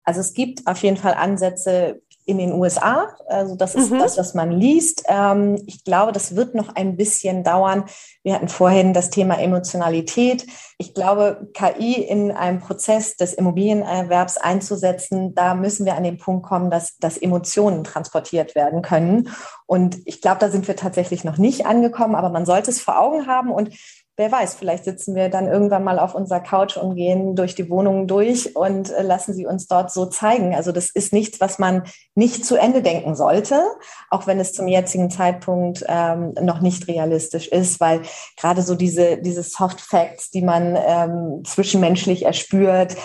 Also 0.04 0.22
es 0.22 0.34
gibt 0.34 0.66
auf 0.66 0.82
jeden 0.82 0.98
Fall 0.98 1.14
Ansätze 1.14 2.02
in 2.26 2.38
den 2.38 2.54
USA. 2.54 3.16
Also 3.28 3.56
das 3.56 3.74
ist 3.74 3.92
mhm. 3.92 4.00
das, 4.00 4.18
was 4.18 4.36
man 4.36 4.52
liest. 4.52 5.04
Ähm, 5.08 5.62
ich 5.66 5.84
glaube, 5.84 6.12
das 6.12 6.36
wird 6.36 6.54
noch 6.54 6.76
ein 6.76 6.96
bisschen 6.96 7.44
dauern. 7.44 7.86
Wir 8.24 8.36
hatten 8.36 8.50
vorhin 8.50 8.94
das 8.94 9.10
Thema 9.10 9.40
Emotionalität. 9.40 10.46
Ich 10.78 10.94
glaube, 10.94 11.50
KI 11.54 11.94
in 11.94 12.32
einem 12.32 12.60
Prozess 12.60 13.18
des 13.18 13.34
Immobilienerwerbs 13.34 14.38
einzusetzen, 14.38 15.34
da 15.34 15.56
müssen 15.56 15.86
wir 15.86 15.96
an 15.96 16.04
den 16.04 16.18
Punkt 16.18 16.46
kommen, 16.46 16.70
dass, 16.70 16.98
dass 16.98 17.18
Emotionen 17.18 17.84
transportiert 17.84 18.54
werden 18.54 18.84
können. 18.84 19.30
Und 19.66 19.98
ich 20.06 20.22
glaube, 20.22 20.40
da 20.40 20.50
sind 20.50 20.68
wir 20.68 20.76
tatsächlich 20.76 21.24
noch 21.24 21.38
nicht 21.38 21.66
angekommen, 21.66 22.16
aber 22.16 22.30
man 22.30 22.46
sollte 22.46 22.70
es 22.70 22.80
vor 22.80 23.00
Augen 23.00 23.26
haben. 23.26 23.52
Und 23.52 23.76
wer 24.20 24.34
weiß, 24.34 24.56
vielleicht 24.56 24.84
sitzen 24.84 25.16
wir 25.16 25.30
dann 25.30 25.48
irgendwann 25.48 25.86
mal 25.86 25.98
auf 25.98 26.14
unserer 26.14 26.42
Couch 26.42 26.76
und 26.76 26.96
gehen 26.96 27.38
durch 27.38 27.56
die 27.56 27.70
Wohnungen 27.70 28.06
durch 28.06 28.54
und 28.54 28.92
äh, 28.92 29.02
lassen 29.02 29.34
sie 29.34 29.46
uns 29.46 29.66
dort 29.66 29.94
so 29.94 30.08
zeigen. 30.08 30.54
Also 30.54 30.74
das 30.74 30.90
ist 30.90 31.14
nichts, 31.14 31.40
was 31.40 31.58
man 31.58 31.84
nicht 32.16 32.46
zu 32.46 32.58
Ende 32.58 32.82
denken 32.82 33.16
sollte, 33.16 33.64
auch 34.10 34.28
wenn 34.28 34.42
es 34.42 34.52
zum 34.52 34.68
jetzigen 34.68 35.10
Zeitpunkt 35.10 35.86
ähm, 35.88 36.34
noch 36.42 36.60
nicht 36.60 36.90
realistisch 36.90 37.48
ist, 37.48 37.80
weil 37.80 38.02
gerade 38.36 38.62
so 38.62 38.76
diese, 38.76 39.20
diese 39.20 39.42
Soft 39.42 39.80
Facts, 39.80 40.32
die 40.32 40.42
man 40.42 40.78
ähm, 40.86 41.44
zwischenmenschlich 41.46 42.26
erspürt, 42.26 42.98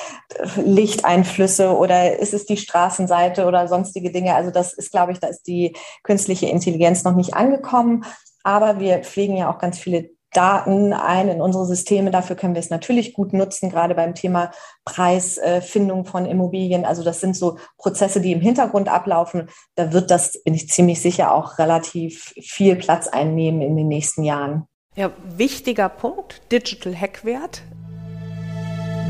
Lichteinflüsse 0.57 1.77
oder 1.77 2.19
ist 2.19 2.35
es 2.35 2.45
die 2.45 2.57
Straßenseite 2.57 3.47
oder 3.47 3.69
sonstige 3.69 4.11
Dinge, 4.11 4.35
also 4.35 4.51
das 4.51 4.73
ist, 4.73 4.91
glaube 4.91 5.13
ich, 5.13 5.21
da 5.21 5.29
ist 5.29 5.45
die 5.45 5.77
künstliche 6.03 6.47
Intelligenz 6.47 7.05
noch 7.05 7.15
nicht 7.15 7.35
angekommen. 7.35 8.05
Aber 8.47 8.79
wir 8.79 8.99
pflegen 8.99 9.37
ja 9.39 9.51
auch 9.51 9.59
ganz 9.59 9.79
viele 9.79 10.11
Daten 10.37 10.93
ein 10.93 11.29
in 11.29 11.41
unsere 11.41 11.65
Systeme. 11.65 12.11
Dafür 12.11 12.37
können 12.37 12.55
wir 12.55 12.61
es 12.61 12.71
natürlich 12.71 13.15
gut 13.15 13.33
nutzen, 13.33 13.71
gerade 13.71 13.95
beim 13.95 14.15
Thema 14.15 14.51
Preisfindung 14.85 16.05
von 16.05 16.27
Immobilien. 16.27 16.85
Also 16.85 17.03
das 17.03 17.21
sind 17.21 17.37
so 17.37 17.59
Prozesse, 17.79 18.21
die 18.21 18.33
im 18.33 18.41
Hintergrund 18.41 18.89
ablaufen. 18.89 19.49
Da 19.75 19.93
wird 19.93 20.11
das, 20.11 20.43
bin 20.43 20.55
ich 20.55 20.69
ziemlich 20.69 21.01
sicher, 21.01 21.33
auch 21.35 21.59
relativ 21.59 22.35
viel 22.41 22.77
Platz 22.77 23.09
einnehmen 23.09 23.63
in 23.63 23.77
den 23.77 23.89
nächsten 23.89 24.23
Jahren. 24.23 24.67
Ja, 24.97 25.11
wichtiger 25.25 25.89
Punkt, 25.89 26.41
Digital 26.53 26.95
Hackwert. 26.95 27.63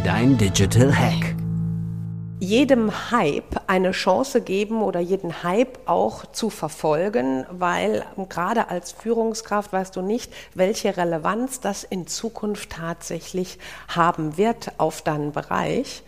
Dein 0.04 0.36
Digital 0.38 0.94
Hack 0.94 1.33
jedem 2.44 3.10
Hype 3.10 3.62
eine 3.66 3.92
Chance 3.92 4.42
geben 4.42 4.82
oder 4.82 5.00
jeden 5.00 5.42
Hype 5.42 5.78
auch 5.86 6.26
zu 6.26 6.50
verfolgen, 6.50 7.46
weil 7.50 8.04
gerade 8.28 8.68
als 8.68 8.92
Führungskraft 8.92 9.72
weißt 9.72 9.96
du 9.96 10.02
nicht, 10.02 10.32
welche 10.54 10.96
Relevanz 10.96 11.60
das 11.60 11.84
in 11.84 12.06
Zukunft 12.06 12.70
tatsächlich 12.70 13.58
haben 13.88 14.36
wird 14.36 14.72
auf 14.78 15.02
deinen 15.02 15.32
Bereich. 15.32 16.02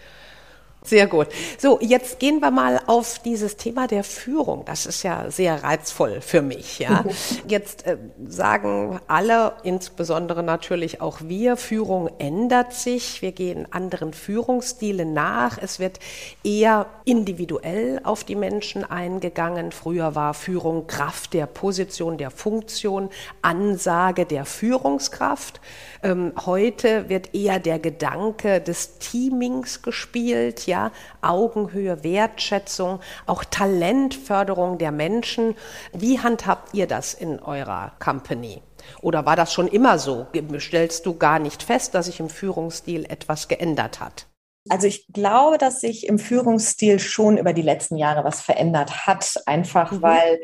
Sehr 0.86 1.08
gut. 1.08 1.26
So, 1.58 1.80
jetzt 1.80 2.20
gehen 2.20 2.38
wir 2.38 2.52
mal 2.52 2.80
auf 2.86 3.18
dieses 3.18 3.56
Thema 3.56 3.88
der 3.88 4.04
Führung. 4.04 4.64
Das 4.66 4.86
ist 4.86 5.02
ja 5.02 5.32
sehr 5.32 5.64
reizvoll 5.64 6.20
für 6.20 6.42
mich. 6.42 6.78
Ja, 6.78 7.04
jetzt 7.48 7.86
äh, 7.86 7.96
sagen 8.28 9.00
alle, 9.08 9.54
insbesondere 9.64 10.44
natürlich 10.44 11.00
auch 11.00 11.18
wir, 11.22 11.56
Führung 11.56 12.08
ändert 12.18 12.72
sich. 12.72 13.20
Wir 13.20 13.32
gehen 13.32 13.66
anderen 13.72 14.12
Führungsstilen 14.12 15.12
nach. 15.12 15.58
Es 15.60 15.80
wird 15.80 15.98
eher 16.44 16.86
individuell 17.04 18.00
auf 18.04 18.22
die 18.22 18.36
Menschen 18.36 18.84
eingegangen. 18.84 19.72
Früher 19.72 20.14
war 20.14 20.34
Führung 20.34 20.86
Kraft 20.86 21.34
der 21.34 21.46
Position, 21.46 22.16
der 22.16 22.30
Funktion, 22.30 23.10
Ansage 23.42 24.24
der 24.24 24.44
Führungskraft. 24.44 25.60
Ähm, 26.04 26.32
heute 26.46 27.08
wird 27.08 27.34
eher 27.34 27.58
der 27.58 27.80
Gedanke 27.80 28.60
des 28.60 28.98
Teamings 28.98 29.82
gespielt. 29.82 30.68
Ja, 30.68 30.75
Augenhöhe, 31.22 32.02
Wertschätzung, 32.04 33.00
auch 33.26 33.44
Talentförderung 33.44 34.78
der 34.78 34.92
Menschen. 34.92 35.54
Wie 35.92 36.20
handhabt 36.20 36.74
ihr 36.74 36.86
das 36.86 37.14
in 37.14 37.40
eurer 37.40 37.92
Company? 37.98 38.62
Oder 39.02 39.26
war 39.26 39.36
das 39.36 39.52
schon 39.52 39.68
immer 39.68 39.98
so? 39.98 40.26
Stellst 40.58 41.06
du 41.06 41.16
gar 41.16 41.38
nicht 41.38 41.62
fest, 41.62 41.94
dass 41.94 42.06
sich 42.06 42.20
im 42.20 42.30
Führungsstil 42.30 43.04
etwas 43.06 43.48
geändert 43.48 44.00
hat? 44.00 44.26
Also 44.68 44.86
ich 44.86 45.06
glaube, 45.12 45.58
dass 45.58 45.80
sich 45.80 46.06
im 46.06 46.18
Führungsstil 46.18 46.98
schon 46.98 47.38
über 47.38 47.52
die 47.52 47.62
letzten 47.62 47.96
Jahre 47.96 48.24
was 48.24 48.40
verändert 48.40 49.06
hat, 49.06 49.34
einfach 49.46 49.92
mhm. 49.92 50.02
weil 50.02 50.40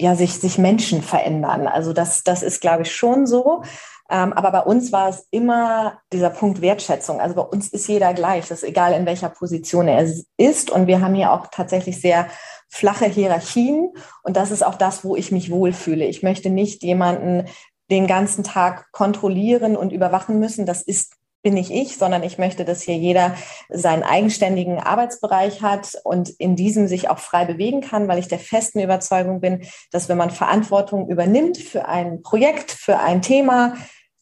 ja 0.00 0.14
sich, 0.14 0.34
sich 0.34 0.58
Menschen 0.58 1.02
verändern. 1.02 1.66
Also 1.66 1.92
das, 1.92 2.22
das 2.24 2.42
ist, 2.42 2.60
glaube 2.60 2.82
ich, 2.82 2.94
schon 2.94 3.26
so. 3.26 3.62
Ähm, 4.10 4.32
aber 4.34 4.50
bei 4.52 4.60
uns 4.60 4.92
war 4.92 5.08
es 5.08 5.26
immer 5.30 5.98
dieser 6.12 6.30
Punkt 6.30 6.60
Wertschätzung. 6.60 7.20
Also 7.20 7.34
bei 7.34 7.42
uns 7.42 7.68
ist 7.68 7.88
jeder 7.88 8.12
gleich, 8.12 8.48
das 8.48 8.62
ist 8.62 8.68
egal, 8.68 8.92
in 8.92 9.06
welcher 9.06 9.30
Position 9.30 9.88
er 9.88 10.06
ist. 10.36 10.70
Und 10.70 10.86
wir 10.86 11.00
haben 11.00 11.14
hier 11.14 11.32
auch 11.32 11.46
tatsächlich 11.50 12.00
sehr 12.00 12.28
flache 12.68 13.06
Hierarchien. 13.06 13.92
Und 14.22 14.36
das 14.36 14.50
ist 14.50 14.64
auch 14.64 14.74
das, 14.74 15.04
wo 15.04 15.16
ich 15.16 15.32
mich 15.32 15.50
wohlfühle. 15.50 16.04
Ich 16.04 16.22
möchte 16.22 16.50
nicht 16.50 16.82
jemanden 16.82 17.46
den 17.90 18.06
ganzen 18.06 18.44
Tag 18.44 18.90
kontrollieren 18.92 19.76
und 19.76 19.92
überwachen 19.92 20.38
müssen. 20.38 20.66
Das 20.66 20.82
ist 20.82 21.14
bin 21.44 21.54
nicht 21.54 21.70
ich, 21.70 21.96
sondern 21.96 22.24
ich 22.24 22.38
möchte, 22.38 22.64
dass 22.64 22.82
hier 22.82 22.96
jeder 22.96 23.34
seinen 23.68 24.02
eigenständigen 24.02 24.80
Arbeitsbereich 24.80 25.62
hat 25.62 25.92
und 26.02 26.30
in 26.30 26.56
diesem 26.56 26.88
sich 26.88 27.10
auch 27.10 27.18
frei 27.18 27.44
bewegen 27.44 27.82
kann, 27.82 28.08
weil 28.08 28.18
ich 28.18 28.28
der 28.28 28.40
festen 28.40 28.80
Überzeugung 28.80 29.40
bin, 29.40 29.62
dass 29.92 30.08
wenn 30.08 30.16
man 30.16 30.30
Verantwortung 30.30 31.08
übernimmt 31.08 31.58
für 31.58 31.86
ein 31.86 32.22
Projekt, 32.22 32.72
für 32.72 32.98
ein 32.98 33.22
Thema, 33.22 33.74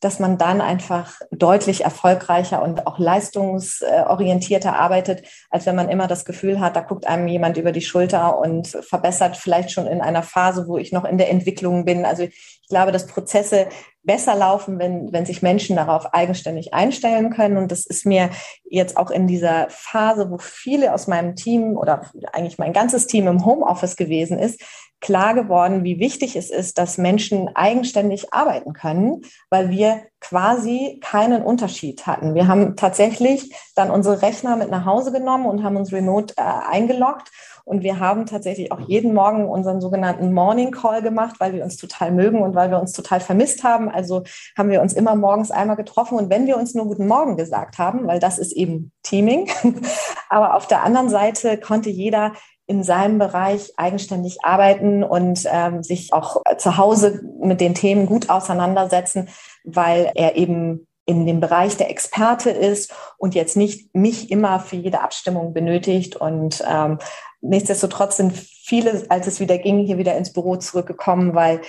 dass 0.03 0.19
man 0.19 0.37
dann 0.37 0.61
einfach 0.61 1.21
deutlich 1.31 1.85
erfolgreicher 1.85 2.61
und 2.61 2.89
auch 2.89 2.99
leistungsorientierter 2.99 4.77
arbeitet, 4.77 5.23
als 5.49 5.65
wenn 5.65 5.77
man 5.77 5.89
immer 5.89 6.09
das 6.09 6.25
Gefühl 6.25 6.59
hat, 6.59 6.75
da 6.75 6.81
guckt 6.81 7.07
einem 7.07 7.29
jemand 7.29 7.57
über 7.57 7.71
die 7.71 7.83
Schulter 7.83 8.37
und 8.41 8.67
verbessert 8.67 9.37
vielleicht 9.37 9.71
schon 9.71 9.87
in 9.87 10.01
einer 10.01 10.25
Phase, 10.25 10.67
wo 10.67 10.77
ich 10.77 10.91
noch 10.91 11.05
in 11.05 11.19
der 11.19 11.31
Entwicklung 11.31 11.85
bin. 11.85 12.05
Also 12.05 12.25
ich 12.25 12.67
glaube, 12.69 12.91
dass 12.91 13.07
Prozesse 13.07 13.69
besser 14.05 14.35
laufen, 14.35 14.79
wenn, 14.79 15.13
wenn 15.13 15.27
sich 15.27 15.43
Menschen 15.43 15.77
darauf 15.77 16.13
eigenständig 16.13 16.75
einstellen 16.75 17.31
können. 17.31 17.57
Und 17.57 17.71
das 17.71 17.87
ist 17.87 18.05
mir 18.05 18.31
jetzt 18.65 18.97
auch 18.97 19.11
in 19.11 19.27
dieser 19.27 19.67
Phase, 19.71 20.31
wo 20.31 20.39
viele 20.39 20.93
aus 20.93 21.07
meinem 21.07 21.37
Team 21.37 21.77
oder 21.77 22.11
eigentlich 22.33 22.59
mein 22.59 22.73
ganzes 22.73 23.07
Team 23.07 23.27
im 23.29 23.45
Homeoffice 23.45 23.97
gewesen 23.97 24.39
ist, 24.39 24.61
klar 25.01 25.35
geworden, 25.35 25.85
wie 25.85 25.99
wichtig 25.99 26.37
es 26.37 26.51
ist, 26.51 26.79
dass 26.79 26.97
Menschen 26.97 27.49
eigenständig 27.55 28.33
arbeiten 28.33 28.73
können, 28.73 29.23
weil 29.51 29.71
wir 29.71 30.03
quasi 30.23 31.01
keinen 31.03 31.43
Unterschied 31.43 32.07
hatten. 32.07 32.35
Wir 32.35 32.49
haben 32.49 32.77
tatsächlich 32.77 33.55
dann 33.75 33.91
unsere 33.91 34.23
Rechner 34.23 34.57
mit 34.57 34.71
nach 34.71 34.87
Hause 34.87 35.13
genommen 35.13 35.47
und 35.47 35.63
haben 35.63 35.77
uns 35.77 35.93
remote 35.93 36.35
äh, 36.37 36.43
eingeloggt 36.43 37.31
und 37.65 37.83
wir 37.83 38.01
haben 38.01 38.27
tatsächlich 38.27 38.73
auch 38.73 38.81
jeden 38.81 39.15
Morgen 39.15 39.49
unseren 39.49 39.81
sogenannten 39.81 40.33
Morning 40.33 40.73
Call 40.73 41.03
gemacht, 41.03 41.37
weil 41.39 41.53
wir 41.53 41.63
uns 41.63 41.77
total 41.77 42.11
mögen 42.11 42.43
und 42.43 42.55
weil 42.55 42.71
wir 42.71 42.81
uns 42.81 42.93
total 42.93 43.21
vermisst 43.21 43.63
haben. 43.63 43.89
Also 43.89 44.25
haben 44.57 44.71
wir 44.71 44.83
uns 44.83 44.93
immer 44.93 45.15
morgens 45.15 45.51
einmal 45.51 45.77
getroffen. 45.77 46.19
Und 46.19 46.31
wenn 46.31 46.47
wir 46.47 46.57
uns 46.57 46.75
nur 46.75 46.87
Guten 46.87 47.07
Morgen 47.07 47.37
gesagt 47.37 47.79
haben, 47.79 48.07
weil 48.07 48.19
das 48.19 48.39
ist 48.39 48.53
eben 48.53 48.93
Teaming, 49.03 49.49
aber 50.29 50.57
auf 50.57 50.67
der 50.67 50.83
anderen 50.83 51.09
Seite 51.09 51.59
konnte 51.59 51.91
jeder 51.91 52.33
in 52.67 52.85
seinem 52.85 53.19
Bereich 53.19 53.73
eigenständig 53.77 54.45
arbeiten 54.45 55.03
und 55.03 55.47
ähm, 55.51 55.83
sich 55.83 56.13
auch 56.13 56.43
zu 56.59 56.77
Hause 56.77 57.23
mit 57.41 57.61
den 57.61 57.75
Themen 57.75 58.07
gut 58.07 58.31
auseinandersetzen, 58.31 59.29
weil 59.65 60.13
er 60.15 60.37
eben 60.37 60.87
in 61.05 61.27
dem 61.27 61.41
Bereich 61.41 61.77
der 61.77 61.91
Experte 61.91 62.51
ist 62.51 62.95
und 63.19 63.35
jetzt 63.35 63.57
nicht 63.57 63.95
mich 63.95 64.31
immer 64.31 64.61
für 64.61 64.77
jede 64.77 65.01
Abstimmung 65.01 65.53
benötigt. 65.53 66.17
Und 66.17 66.63
ähm, 66.69 66.99
nichtsdestotrotz 67.41 68.19
sind 68.19 68.33
viele, 68.37 69.05
als 69.09 69.27
es 69.27 69.41
wieder 69.41 69.59
ging, 69.59 69.85
hier 69.85 69.99
wieder 69.99 70.17
ins 70.17 70.33
Büro 70.33 70.57
zurückgekommen, 70.57 71.35
weil 71.35 71.61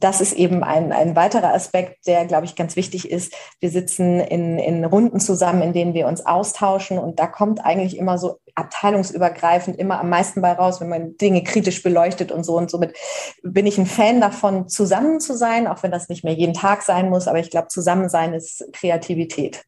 das 0.00 0.20
ist 0.20 0.32
eben 0.32 0.62
ein, 0.62 0.92
ein 0.92 1.16
weiterer 1.16 1.54
Aspekt, 1.54 2.06
der, 2.06 2.24
glaube 2.26 2.44
ich, 2.44 2.56
ganz 2.56 2.76
wichtig 2.76 3.10
ist. 3.10 3.34
Wir 3.60 3.70
sitzen 3.70 4.20
in, 4.20 4.58
in 4.58 4.84
Runden 4.84 5.20
zusammen, 5.20 5.62
in 5.62 5.72
denen 5.72 5.94
wir 5.94 6.06
uns 6.06 6.24
austauschen 6.24 6.98
und 6.98 7.18
da 7.18 7.26
kommt 7.26 7.64
eigentlich 7.64 7.96
immer 7.96 8.18
so 8.18 8.38
abteilungsübergreifend 8.54 9.78
immer 9.78 10.00
am 10.00 10.08
meisten 10.08 10.40
bei 10.40 10.52
raus, 10.52 10.80
wenn 10.80 10.88
man 10.88 11.16
Dinge 11.18 11.42
kritisch 11.42 11.82
beleuchtet 11.82 12.32
und 12.32 12.44
so. 12.44 12.56
Und 12.56 12.70
somit 12.70 12.96
bin 13.42 13.66
ich 13.66 13.78
ein 13.78 13.86
Fan 13.86 14.20
davon, 14.20 14.68
zusammen 14.68 15.20
zu 15.20 15.36
sein, 15.36 15.66
auch 15.66 15.82
wenn 15.82 15.90
das 15.90 16.08
nicht 16.08 16.24
mehr 16.24 16.32
jeden 16.32 16.54
Tag 16.54 16.82
sein 16.82 17.10
muss. 17.10 17.28
Aber 17.28 17.38
ich 17.38 17.50
glaube, 17.50 17.68
Zusammensein 17.68 18.32
ist 18.32 18.64
Kreativität. 18.72 19.64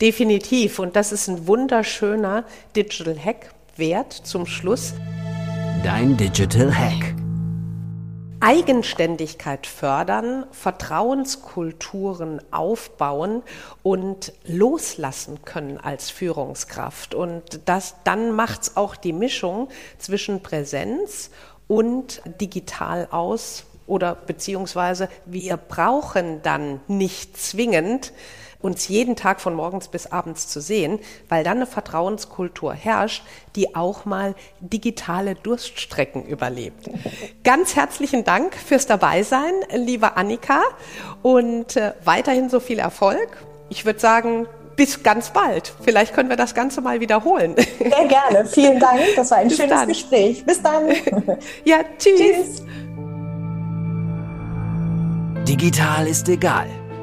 Definitiv. 0.00 0.78
Und 0.78 0.96
das 0.96 1.12
ist 1.12 1.28
ein 1.28 1.46
wunderschöner 1.46 2.44
Digital 2.74 3.16
Hack 3.18 3.54
wert 3.76 4.12
zum 4.12 4.44
Schluss. 4.44 4.94
Dein 5.84 6.16
Digital 6.16 6.74
Hack. 6.74 7.15
Eigenständigkeit 8.40 9.66
fördern, 9.66 10.46
Vertrauenskulturen 10.50 12.40
aufbauen 12.50 13.42
und 13.82 14.32
loslassen 14.44 15.44
können 15.44 15.78
als 15.78 16.10
Führungskraft. 16.10 17.14
Und 17.14 17.60
das, 17.64 17.96
dann 18.04 18.32
macht 18.32 18.62
es 18.62 18.76
auch 18.76 18.94
die 18.96 19.12
Mischung 19.14 19.68
zwischen 19.98 20.42
Präsenz 20.42 21.30
und 21.66 22.20
digital 22.40 23.08
aus 23.10 23.64
oder 23.86 24.14
beziehungsweise 24.14 25.08
wir 25.24 25.56
brauchen 25.56 26.42
dann 26.42 26.80
nicht 26.88 27.36
zwingend 27.36 28.12
uns 28.60 28.88
jeden 28.88 29.16
Tag 29.16 29.40
von 29.40 29.54
morgens 29.54 29.88
bis 29.88 30.06
abends 30.06 30.48
zu 30.48 30.60
sehen, 30.60 30.98
weil 31.28 31.44
dann 31.44 31.58
eine 31.58 31.66
Vertrauenskultur 31.66 32.74
herrscht, 32.74 33.24
die 33.54 33.74
auch 33.74 34.04
mal 34.04 34.34
digitale 34.60 35.34
Durststrecken 35.34 36.24
überlebt. 36.24 36.88
Ganz 37.44 37.76
herzlichen 37.76 38.24
Dank 38.24 38.54
fürs 38.54 38.86
Dabeisein, 38.86 39.52
liebe 39.74 40.16
Annika, 40.16 40.62
und 41.22 41.76
äh, 41.76 41.92
weiterhin 42.04 42.48
so 42.48 42.60
viel 42.60 42.78
Erfolg. 42.78 43.28
Ich 43.68 43.84
würde 43.84 43.98
sagen, 43.98 44.46
bis 44.76 45.02
ganz 45.02 45.30
bald. 45.30 45.72
Vielleicht 45.82 46.14
können 46.14 46.28
wir 46.28 46.36
das 46.36 46.54
Ganze 46.54 46.80
mal 46.80 47.00
wiederholen. 47.00 47.54
Sehr 47.56 48.06
gerne. 48.06 48.46
Vielen 48.46 48.78
Dank. 48.78 49.00
Das 49.16 49.30
war 49.30 49.38
ein 49.38 49.48
bis 49.48 49.56
schönes 49.56 49.70
dann. 49.70 49.88
Gespräch. 49.88 50.44
Bis 50.44 50.62
dann. 50.62 50.88
ja, 51.64 51.78
tschüss. 51.98 52.20
tschüss. 52.20 52.62
Digital 55.48 56.06
ist 56.06 56.28
egal. 56.28 56.66